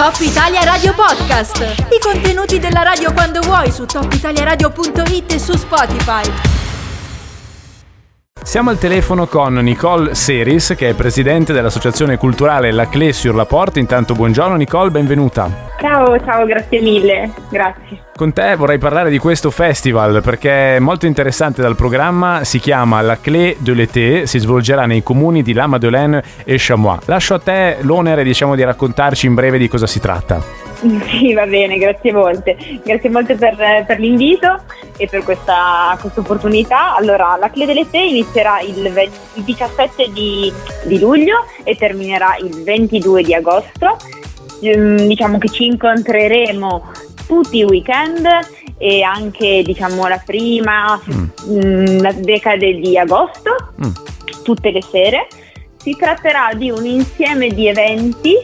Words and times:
Top 0.00 0.16
Italia 0.20 0.64
Radio 0.64 0.94
Podcast. 0.94 1.60
I 1.90 1.98
contenuti 2.00 2.58
della 2.58 2.80
radio 2.80 3.12
quando 3.12 3.40
vuoi 3.40 3.70
su 3.70 3.84
topitaliaradio.it 3.84 5.32
e 5.32 5.38
su 5.38 5.54
Spotify. 5.54 6.22
Siamo 8.42 8.70
al 8.70 8.78
telefono 8.78 9.26
con 9.26 9.52
Nicole 9.56 10.14
Seris, 10.14 10.72
che 10.74 10.88
è 10.88 10.94
presidente 10.94 11.52
dell'associazione 11.52 12.16
culturale 12.16 12.72
La 12.72 12.88
Clé 12.88 13.12
sur 13.12 13.34
la 13.34 13.44
Porte. 13.44 13.78
Intanto 13.78 14.14
buongiorno 14.14 14.56
Nicole, 14.56 14.90
benvenuta. 14.90 15.69
Ciao, 15.80 16.20
ciao, 16.20 16.44
grazie 16.44 16.82
mille, 16.82 17.32
grazie. 17.48 18.02
Con 18.14 18.34
te 18.34 18.54
vorrei 18.54 18.76
parlare 18.76 19.08
di 19.08 19.16
questo 19.16 19.50
festival 19.50 20.20
perché 20.22 20.76
è 20.76 20.78
molto 20.78 21.06
interessante 21.06 21.62
dal 21.62 21.74
programma, 21.74 22.44
si 22.44 22.58
chiama 22.58 23.00
La 23.00 23.18
Clé 23.18 23.56
de 23.58 23.72
l'été, 23.72 24.26
si 24.26 24.38
svolgerà 24.38 24.84
nei 24.84 25.02
comuni 25.02 25.42
di 25.42 25.54
La 25.54 25.66
Madeleine 25.66 26.22
e 26.44 26.56
Chamois. 26.58 27.00
Lascio 27.06 27.32
a 27.32 27.38
te 27.38 27.78
l'onere 27.80 28.22
diciamo, 28.24 28.54
di 28.56 28.62
raccontarci 28.62 29.24
in 29.24 29.32
breve 29.32 29.56
di 29.56 29.68
cosa 29.68 29.86
si 29.86 30.00
tratta. 30.00 30.68
Sì, 31.10 31.34
va 31.34 31.46
bene, 31.46 31.76
grazie 31.76 32.10
molte. 32.10 32.56
Grazie 32.82 33.10
molte 33.10 33.34
per, 33.34 33.84
per 33.86 33.98
l'invito 33.98 34.62
e 34.96 35.06
per 35.06 35.22
questa, 35.24 35.96
questa, 36.00 36.20
opportunità. 36.20 36.96
Allora, 36.96 37.36
la 37.38 37.50
Clé 37.50 37.66
de 37.66 37.74
l'été 37.74 37.98
inizierà 37.98 38.60
il, 38.60 39.10
il 39.34 39.42
17 39.42 40.10
di, 40.10 40.50
di 40.84 40.98
luglio 40.98 41.44
e 41.64 41.76
terminerà 41.76 42.36
il 42.38 42.62
22 42.62 43.22
di 43.22 43.34
agosto 43.34 43.98
diciamo 44.60 45.38
che 45.38 45.48
ci 45.48 45.66
incontreremo 45.66 46.92
tutti 47.26 47.58
i 47.58 47.64
weekend 47.64 48.26
e 48.76 49.02
anche 49.02 49.62
diciamo 49.62 50.06
la 50.06 50.20
prima 50.24 50.98
mm. 50.98 52.00
la 52.00 52.12
decade 52.12 52.74
di 52.80 52.96
agosto, 52.98 53.72
mm. 53.84 53.90
tutte 54.42 54.70
le 54.70 54.82
sere. 54.82 55.26
Si 55.76 55.96
tratterà 55.96 56.50
di 56.54 56.70
un 56.70 56.84
insieme 56.84 57.48
di 57.48 57.66
eventi, 57.68 58.34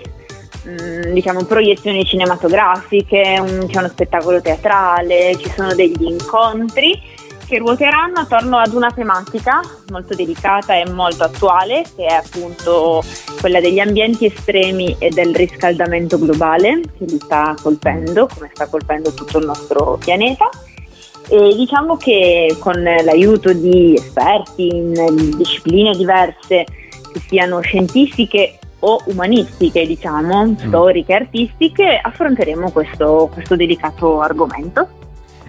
mh, 0.62 1.12
diciamo 1.12 1.44
proiezioni 1.44 2.04
cinematografiche, 2.04 3.36
un, 3.40 3.66
c'è 3.68 3.78
uno 3.78 3.88
spettacolo 3.88 4.40
teatrale, 4.40 5.36
ci 5.38 5.50
sono 5.54 5.74
degli 5.74 6.02
incontri 6.02 6.98
che 7.46 7.58
ruoteranno 7.58 8.20
attorno 8.20 8.58
ad 8.58 8.72
una 8.74 8.90
tematica 8.90 9.60
molto 9.90 10.14
delicata 10.14 10.74
e 10.74 10.90
molto 10.90 11.24
attuale, 11.24 11.84
che 11.94 12.06
è 12.06 12.14
appunto 12.14 13.02
quella 13.40 13.60
degli 13.60 13.78
ambienti 13.78 14.26
estremi 14.26 14.96
e 14.98 15.10
del 15.10 15.34
riscaldamento 15.34 16.18
globale, 16.18 16.80
che 16.98 17.04
li 17.04 17.18
sta 17.18 17.54
colpendo, 17.62 18.28
come 18.32 18.50
sta 18.52 18.66
colpendo 18.66 19.14
tutto 19.14 19.38
il 19.38 19.46
nostro 19.46 19.98
pianeta. 19.98 20.48
E 21.28 21.54
diciamo 21.56 21.96
che 21.96 22.56
con 22.60 22.80
l'aiuto 22.82 23.52
di 23.52 23.94
esperti 23.94 24.66
in 24.68 25.30
discipline 25.36 25.96
diverse, 25.96 26.64
che 26.64 27.20
siano 27.28 27.60
scientifiche 27.60 28.58
o 28.80 29.00
umanistiche, 29.06 29.86
diciamo, 29.86 30.46
mm. 30.46 30.56
storiche, 30.56 31.14
artistiche, 31.14 31.98
affronteremo 32.02 32.70
questo, 32.70 33.30
questo 33.32 33.56
delicato 33.56 34.20
argomento. 34.20 34.95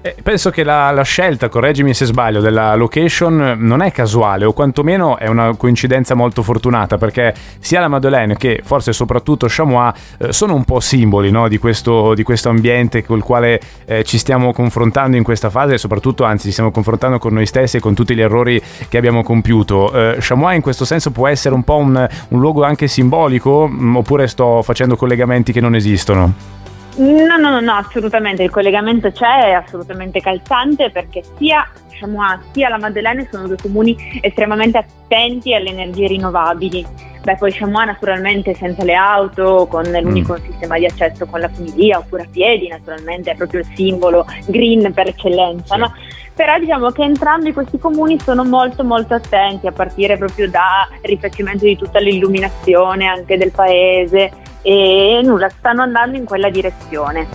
Eh, 0.07 0.15
penso 0.23 0.51
che 0.51 0.63
la, 0.63 0.91
la, 0.91 1.01
scelta, 1.01 1.49
correggimi 1.49 1.93
se 1.93 2.05
sbaglio, 2.05 2.39
della 2.39 2.75
location 2.75 3.57
non 3.57 3.81
è 3.81 3.91
casuale 3.91 4.45
o 4.45 4.53
quantomeno 4.53 5.17
è 5.17 5.27
una 5.27 5.53
coincidenza 5.57 6.13
molto 6.13 6.43
fortunata 6.43 6.97
perché 6.97 7.33
sia 7.59 7.81
la 7.81 7.89
Madeleine 7.89 8.37
che 8.37 8.61
forse 8.63 8.93
soprattutto 8.93 9.47
Chamois 9.49 9.93
eh, 10.19 10.31
sono 10.31 10.53
un 10.53 10.63
po' 10.63 10.79
simboli 10.79 11.29
no, 11.29 11.49
di, 11.49 11.57
questo, 11.57 12.13
di, 12.13 12.23
questo, 12.23 12.47
ambiente 12.47 13.03
col 13.03 13.21
quale 13.21 13.59
eh, 13.85 14.05
ci 14.05 14.17
stiamo 14.17 14.53
confrontando 14.53 15.17
in 15.17 15.23
questa 15.23 15.49
fase 15.49 15.73
e 15.73 15.77
soprattutto 15.77 16.23
anzi 16.23 16.45
ci 16.45 16.51
stiamo 16.51 16.71
confrontando 16.71 17.17
con 17.19 17.33
noi 17.33 17.45
stessi 17.45 17.77
e 17.77 17.79
con 17.81 17.93
tutti 17.93 18.15
gli 18.15 18.21
errori 18.21 18.61
che 18.87 18.97
abbiamo 18.97 19.23
compiuto. 19.23 19.91
Eh, 19.91 20.17
Chamois 20.19 20.55
in 20.55 20.61
questo 20.61 20.85
senso 20.85 21.11
può 21.11 21.27
essere 21.27 21.53
un 21.53 21.63
po' 21.63 21.77
un, 21.77 22.07
un 22.29 22.39
luogo 22.39 22.63
anche 22.63 22.87
simbolico 22.87 23.67
mm, 23.67 23.97
oppure 23.97 24.27
sto 24.27 24.61
facendo 24.61 24.95
collegamenti 24.95 25.51
che 25.51 25.59
non 25.59 25.75
esistono? 25.75 26.55
No, 26.97 27.37
no, 27.37 27.49
no, 27.51 27.59
no, 27.59 27.73
assolutamente, 27.73 28.41
il 28.41 28.49
collegamento 28.49 29.11
c'è, 29.11 29.49
è 29.49 29.51
assolutamente 29.51 30.19
calzante 30.19 30.89
perché 30.89 31.21
sia, 31.37 31.69
diciamo, 31.87 32.21
sia 32.51 32.69
la 32.69 32.79
Maddalena 32.79 33.23
sono 33.29 33.45
due 33.45 33.57
comuni 33.61 33.95
estremamente 34.21 34.79
attenti 34.79 35.53
alle 35.53 35.69
energie 35.69 36.07
rinnovabili. 36.07 36.85
Beh, 37.21 37.35
poi 37.35 37.51
Chamois 37.51 37.85
naturalmente 37.85 38.55
senza 38.55 38.83
le 38.83 38.95
auto, 38.95 39.67
con 39.69 39.83
l'unico 39.83 40.33
mm. 40.33 40.43
sistema 40.49 40.79
di 40.79 40.85
accesso 40.85 41.27
con 41.27 41.39
la 41.39 41.49
funivia 41.49 41.99
oppure 41.99 42.23
a 42.23 42.27
piedi, 42.31 42.67
naturalmente 42.67 43.31
è 43.31 43.35
proprio 43.35 43.59
il 43.59 43.67
simbolo 43.75 44.25
green 44.47 44.91
per 44.91 45.09
eccellenza, 45.09 45.75
sì. 45.75 45.79
no? 45.81 45.93
Però 46.33 46.57
diciamo 46.57 46.89
che 46.91 47.03
entrambi 47.03 47.51
questi 47.51 47.77
comuni 47.77 48.19
sono 48.19 48.43
molto 48.43 48.83
molto 48.83 49.13
attenti 49.13 49.67
a 49.67 49.71
partire 49.71 50.17
proprio 50.17 50.49
dal 50.49 50.87
rifacimento 51.01 51.65
di 51.65 51.75
tutta 51.75 51.99
l'illuminazione 51.99 53.05
anche 53.07 53.37
del 53.37 53.51
paese, 53.51 54.31
e 54.61 55.21
nulla, 55.23 55.49
stanno 55.49 55.81
andando 55.81 56.17
in 56.17 56.25
quella 56.25 56.49
direzione. 56.49 57.27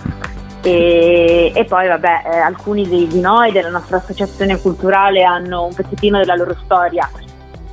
E, 0.62 1.50
e 1.54 1.64
poi 1.64 1.88
vabbè, 1.88 2.22
eh, 2.24 2.36
alcuni 2.38 2.88
di, 2.88 3.08
di 3.08 3.20
noi 3.20 3.50
della 3.50 3.70
nostra 3.70 3.96
associazione 3.96 4.60
culturale 4.60 5.24
hanno 5.24 5.64
un 5.64 5.74
pezzettino 5.74 6.18
della 6.18 6.36
loro 6.36 6.56
storia 6.64 7.10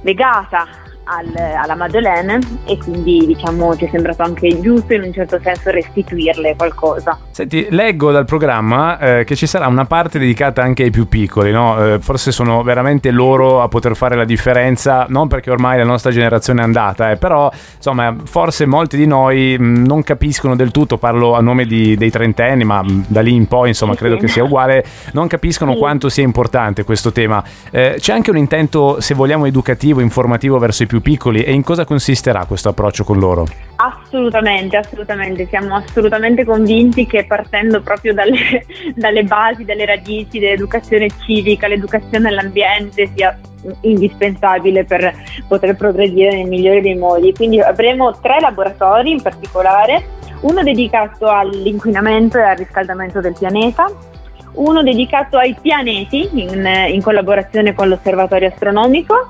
legata 0.01 0.65
al, 1.09 1.33
alla 1.35 1.75
Madeleine 1.75 2.39
e 2.65 2.77
quindi 2.77 3.25
diciamo 3.25 3.75
ci 3.75 3.85
è 3.85 3.89
sembrato 3.91 4.21
anche 4.23 4.59
giusto 4.61 4.93
in 4.93 5.03
un 5.03 5.13
certo 5.13 5.39
senso 5.41 5.71
restituirle 5.71 6.55
qualcosa. 6.55 7.17
Senti, 7.31 7.67
leggo 7.69 8.11
dal 8.11 8.25
programma 8.25 8.99
eh, 8.99 9.23
che 9.23 9.35
ci 9.35 9.47
sarà 9.47 9.67
una 9.67 9.85
parte 9.85 10.19
dedicata 10.19 10.61
anche 10.61 10.83
ai 10.83 10.91
più 10.91 11.07
piccoli, 11.07 11.51
no? 11.51 11.93
eh, 11.93 11.99
forse 11.99 12.31
sono 12.31 12.61
veramente 12.63 13.11
loro 13.11 13.61
a 13.61 13.67
poter 13.67 13.95
fare 13.95 14.15
la 14.15 14.25
differenza, 14.25 15.05
non 15.09 15.27
perché 15.27 15.49
ormai 15.49 15.77
la 15.77 15.83
nostra 15.83 16.11
generazione 16.11 16.61
è 16.61 16.63
andata, 16.63 17.11
eh, 17.11 17.17
però 17.17 17.51
insomma 17.75 18.15
forse 18.23 18.65
molti 18.65 18.97
di 18.97 19.07
noi 19.07 19.55
mh, 19.57 19.63
mm, 19.63 19.85
non 19.85 20.03
capiscono 20.03 20.55
del 20.55 20.71
tutto, 20.71 20.97
parlo 20.97 21.33
a 21.33 21.41
nome 21.41 21.65
di, 21.65 21.95
dei 21.95 22.11
trentenni, 22.11 22.63
ma 22.63 22.83
mh, 22.83 22.91
mm, 22.91 23.01
da 23.07 23.21
lì 23.21 23.33
in 23.33 23.47
poi 23.47 23.69
insomma 23.69 23.95
credo 23.95 24.15
sì. 24.15 24.21
che 24.21 24.27
sia 24.27 24.43
uguale, 24.43 24.85
non 25.13 25.27
capiscono 25.27 25.73
sì. 25.73 25.77
quanto 25.77 26.09
sia 26.09 26.23
importante 26.23 26.83
questo 26.83 27.11
tema. 27.11 27.43
Eh, 27.71 27.95
c'è 27.97 28.13
anche 28.13 28.29
un 28.29 28.37
intento, 28.37 28.99
se 28.99 29.13
vogliamo, 29.13 29.45
educativo, 29.45 30.01
informativo 30.01 30.59
verso 30.59 30.83
i 30.83 30.87
più 30.87 30.98
più 30.99 31.01
piccoli 31.01 31.43
e 31.43 31.53
in 31.53 31.63
cosa 31.63 31.85
consisterà 31.85 32.45
questo 32.45 32.69
approccio 32.69 33.03
con 33.03 33.17
loro? 33.17 33.45
Assolutamente, 33.77 34.77
assolutamente, 34.77 35.47
siamo 35.47 35.75
assolutamente 35.75 36.43
convinti 36.43 37.05
che 37.05 37.25
partendo 37.25 37.81
proprio 37.81 38.13
dalle, 38.13 38.65
dalle 38.93 39.23
basi, 39.23 39.65
dalle 39.65 39.85
radici 39.85 40.39
dell'educazione 40.39 41.07
civica, 41.25 41.67
l'educazione 41.67 42.27
all'ambiente 42.27 43.09
sia 43.15 43.38
indispensabile 43.81 44.85
per 44.85 45.13
poter 45.47 45.75
progredire 45.75 46.35
nel 46.35 46.47
migliore 46.47 46.81
dei 46.81 46.95
modi. 46.95 47.33
Quindi 47.33 47.59
avremo 47.59 48.17
tre 48.19 48.39
laboratori 48.39 49.11
in 49.11 49.21
particolare, 49.21 50.17
uno 50.41 50.61
dedicato 50.63 51.27
all'inquinamento 51.27 52.38
e 52.38 52.43
al 52.43 52.57
riscaldamento 52.57 53.19
del 53.21 53.35
pianeta, 53.38 53.89
uno 54.53 54.81
dedicato 54.81 55.38
ai 55.38 55.55
pianeti 55.61 56.29
in, 56.33 56.65
in 56.89 57.01
collaborazione 57.01 57.73
con 57.73 57.88
l'osservatorio 57.88 58.47
astronomico 58.47 59.28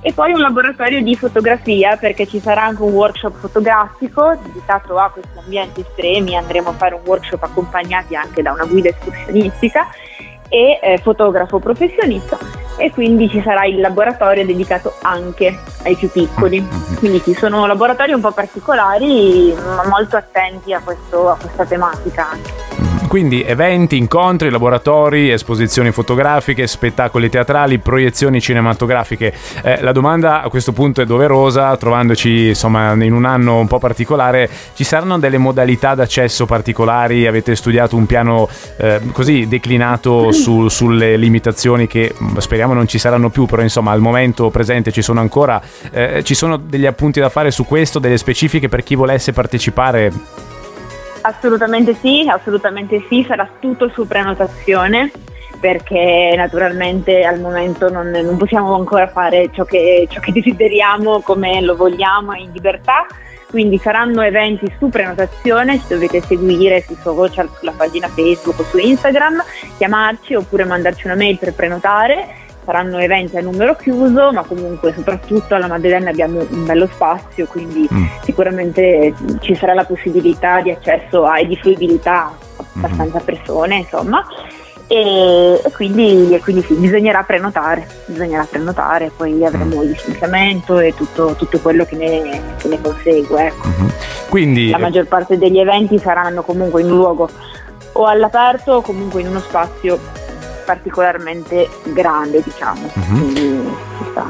e 0.00 0.12
poi 0.12 0.32
un 0.32 0.40
laboratorio 0.40 1.02
di 1.02 1.14
fotografia 1.14 1.96
perché 1.96 2.26
ci 2.26 2.40
sarà 2.40 2.64
anche 2.64 2.82
un 2.82 2.92
workshop 2.92 3.38
fotografico 3.38 4.38
dedicato 4.42 4.98
a 4.98 5.10
questi 5.10 5.38
ambienti 5.38 5.80
estremi, 5.80 6.36
andremo 6.36 6.70
a 6.70 6.72
fare 6.72 6.94
un 6.94 7.02
workshop 7.04 7.42
accompagnati 7.42 8.14
anche 8.14 8.42
da 8.42 8.52
una 8.52 8.64
guida 8.64 8.88
escursionistica 8.88 9.88
e 10.48 10.80
eh, 10.82 10.98
fotografo 10.98 11.58
professionista 11.58 12.36
e 12.76 12.90
quindi 12.90 13.28
ci 13.28 13.40
sarà 13.42 13.66
il 13.66 13.78
laboratorio 13.78 14.44
dedicato 14.44 14.94
anche 15.02 15.58
ai 15.84 15.94
più 15.96 16.10
piccoli. 16.10 16.66
Quindi 16.98 17.22
ci 17.22 17.34
sono 17.34 17.66
laboratori 17.66 18.12
un 18.12 18.20
po' 18.20 18.32
particolari 18.32 19.54
ma 19.54 19.86
molto 19.86 20.16
attenti 20.16 20.72
a, 20.72 20.80
questo, 20.80 21.30
a 21.30 21.36
questa 21.36 21.64
tematica 21.66 22.30
anche. 22.30 22.59
Quindi 23.10 23.42
eventi, 23.42 23.96
incontri, 23.96 24.50
laboratori, 24.50 25.32
esposizioni 25.32 25.90
fotografiche, 25.90 26.68
spettacoli 26.68 27.28
teatrali, 27.28 27.80
proiezioni 27.80 28.40
cinematografiche. 28.40 29.34
Eh, 29.64 29.82
la 29.82 29.90
domanda 29.90 30.42
a 30.42 30.48
questo 30.48 30.70
punto 30.70 31.02
è 31.02 31.06
doverosa, 31.06 31.76
trovandoci 31.76 32.46
insomma 32.46 32.92
in 32.92 33.12
un 33.12 33.24
anno 33.24 33.58
un 33.58 33.66
po' 33.66 33.80
particolare, 33.80 34.48
ci 34.74 34.84
saranno 34.84 35.18
delle 35.18 35.38
modalità 35.38 35.96
d'accesso 35.96 36.46
particolari? 36.46 37.26
Avete 37.26 37.56
studiato 37.56 37.96
un 37.96 38.06
piano 38.06 38.48
eh, 38.76 39.00
così 39.10 39.48
declinato 39.48 40.30
su, 40.30 40.68
sulle 40.68 41.16
limitazioni 41.16 41.88
che 41.88 42.14
mm, 42.14 42.36
speriamo 42.36 42.74
non 42.74 42.86
ci 42.86 43.00
saranno 43.00 43.28
più, 43.28 43.46
però 43.46 43.62
insomma 43.62 43.90
al 43.90 44.00
momento 44.00 44.50
presente 44.50 44.92
ci 44.92 45.02
sono 45.02 45.18
ancora. 45.18 45.60
Eh, 45.90 46.22
ci 46.22 46.36
sono 46.36 46.58
degli 46.58 46.86
appunti 46.86 47.18
da 47.18 47.28
fare 47.28 47.50
su 47.50 47.64
questo, 47.64 47.98
delle 47.98 48.18
specifiche 48.18 48.68
per 48.68 48.84
chi 48.84 48.94
volesse 48.94 49.32
partecipare? 49.32 50.58
Assolutamente 51.22 51.94
sì, 51.94 52.26
assolutamente 52.28 53.04
sì, 53.08 53.24
sarà 53.26 53.48
tutto 53.58 53.90
su 53.90 54.06
prenotazione 54.06 55.10
perché 55.60 56.32
naturalmente 56.34 57.22
al 57.22 57.38
momento 57.38 57.90
non, 57.90 58.08
non 58.08 58.36
possiamo 58.38 58.74
ancora 58.74 59.06
fare 59.08 59.50
ciò 59.52 59.64
che, 59.64 60.08
ciò 60.10 60.18
che, 60.18 60.32
desideriamo 60.32 61.20
come 61.20 61.60
lo 61.60 61.76
vogliamo 61.76 62.32
in 62.32 62.50
libertà, 62.50 63.06
quindi 63.50 63.76
saranno 63.76 64.22
eventi 64.22 64.72
su 64.78 64.88
prenotazione, 64.88 65.78
ci 65.78 65.88
dovete 65.88 66.22
seguire 66.22 66.80
sui 66.80 66.96
social, 67.02 67.50
sulla 67.58 67.74
pagina 67.76 68.08
Facebook 68.08 68.60
o 68.60 68.64
su 68.64 68.78
Instagram, 68.78 69.44
chiamarci 69.76 70.34
oppure 70.34 70.64
mandarci 70.64 71.06
una 71.06 71.16
mail 71.16 71.36
per 71.36 71.52
prenotare 71.52 72.48
saranno 72.70 72.98
eventi 72.98 73.36
a 73.36 73.40
numero 73.40 73.74
chiuso, 73.74 74.30
ma 74.32 74.44
comunque 74.44 74.92
soprattutto 74.94 75.56
alla 75.56 75.66
Madeleine 75.66 76.08
abbiamo 76.08 76.46
un 76.48 76.64
bello 76.64 76.86
spazio, 76.86 77.46
quindi 77.46 77.88
mm. 77.92 78.06
sicuramente 78.22 79.12
ci 79.40 79.56
sarà 79.56 79.74
la 79.74 79.84
possibilità 79.84 80.60
di 80.60 80.70
accesso 80.70 81.32
e 81.34 81.46
di 81.48 81.56
fruibilità 81.56 82.26
a 82.26 82.64
abbastanza 82.74 83.20
mm. 83.20 83.24
persone, 83.24 83.76
insomma. 83.78 84.24
E, 84.86 85.60
e, 85.64 85.70
quindi, 85.72 86.32
e, 86.32 86.38
quindi, 86.38 86.62
sì, 86.62 86.74
bisognerà 86.74 87.24
prenotare, 87.24 87.86
bisognerà 88.06 88.46
prenotare, 88.48 89.10
poi 89.16 89.44
avremo 89.44 89.82
il 89.82 89.90
distanziamento 89.90 90.78
e 90.78 90.94
tutto, 90.94 91.34
tutto 91.36 91.58
quello 91.58 91.84
che 91.84 91.96
ne, 91.96 92.54
che 92.56 92.68
ne 92.68 92.80
consegue. 92.80 93.46
Ecco. 93.46 93.68
Mm-hmm. 93.68 93.88
Quindi, 94.28 94.70
La 94.70 94.78
maggior 94.78 95.06
parte 95.06 95.38
degli 95.38 95.58
eventi 95.58 95.98
saranno 95.98 96.42
comunque 96.42 96.82
in 96.82 96.88
luogo 96.88 97.28
o 97.92 98.04
all'aperto 98.06 98.74
o 98.74 98.80
comunque 98.80 99.20
in 99.22 99.26
uno 99.26 99.40
spazio 99.40 99.98
particolarmente 100.70 101.68
grande, 101.86 102.40
diciamo. 102.44 102.88
Uh-huh. 102.94 103.18
Quindi, 103.18 103.74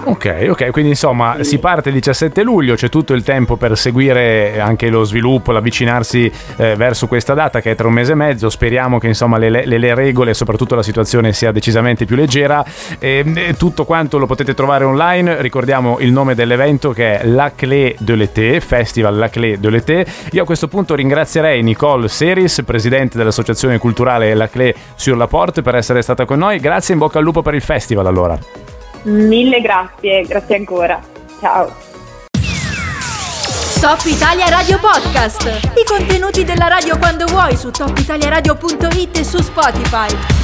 ok, 0.05 0.47
ok, 0.51 0.71
quindi 0.71 0.91
insomma 0.91 1.37
sì. 1.39 1.45
si 1.45 1.59
parte 1.59 1.89
il 1.89 1.95
17 1.97 2.43
luglio, 2.43 2.75
c'è 2.75 2.89
tutto 2.89 3.13
il 3.15 3.23
tempo 3.23 3.57
per 3.57 3.77
seguire 3.77 4.61
anche 4.61 4.89
lo 4.89 5.05
sviluppo, 5.05 5.53
l'avvicinarsi 5.53 6.31
eh, 6.57 6.75
verso 6.77 7.07
questa 7.07 7.35
data 7.35 7.61
che 7.61 7.73
è 7.73 7.75
tra 7.75 7.87
un 7.87 7.93
mese 7.93 8.13
e 8.13 8.15
mezzo. 8.15 8.51
Speriamo 8.51 8.99
che 8.99 9.07
insomma 9.07 9.39
le, 9.39 9.49
le, 9.49 9.65
le 9.65 9.95
regole 9.95 10.31
e 10.31 10.35
soprattutto 10.35 10.75
la 10.75 10.83
situazione 10.83 11.33
sia 11.33 11.53
decisamente 11.53 12.05
più 12.05 12.17
leggera. 12.17 12.65
E, 12.99 13.25
e, 13.35 13.55
tutto 13.57 13.85
quanto 13.85 14.19
lo 14.19 14.27
potete 14.27 14.55
trovare 14.55 14.85
online. 14.85 15.41
Ricordiamo 15.41 15.99
il 16.01 16.13
nome 16.13 16.35
dell'evento 16.35 16.93
che 16.93 17.21
è 17.21 17.27
La 17.27 17.53
Clé 17.55 17.97
de 17.99 18.15
l'été, 18.15 18.61
Festival 18.61 19.17
La 19.17 19.29
Clé 19.29 19.59
de 19.59 19.71
l'été. 19.71 20.07
Io 20.33 20.43
a 20.43 20.47
questo 20.47 20.69
punto 20.69 20.95
ringrazierei 20.95 21.63
Nicole 21.63 22.09
Seris, 22.09 22.63
presidente 22.65 23.19
dell'associazione 23.19 23.79
culturale 23.79 24.35
La 24.35 24.49
Clé 24.49 24.75
sur 24.95 25.17
la 25.17 25.27
Porte, 25.27 25.63
per 25.63 25.75
essere 25.75 26.03
stata 26.03 26.25
con 26.25 26.39
noi. 26.39 26.59
Grazie 26.59 26.95
in 26.95 27.01
bocca 27.01 27.19
al 27.19 27.25
lupo 27.25 27.43
per 27.43 27.55
il 27.55 27.63
festival 27.63 28.07
allora. 28.07 28.60
Mille 29.03 29.61
grazie, 29.61 30.23
grazie 30.23 30.57
ancora. 30.57 31.01
Ciao. 31.41 31.73
Top 33.81 34.05
Italia 34.05 34.49
Radio 34.49 34.79
Podcast. 34.79 35.45
I 35.75 35.85
contenuti 35.87 36.45
della 36.45 36.69
radio 36.69 36.99
quando 36.99 37.25
vuoi 37.27 37.57
su 37.57 37.71
topitaliaradio.it 37.71 39.17
e 39.17 39.25
su 39.25 39.41
Spotify. 39.41 40.40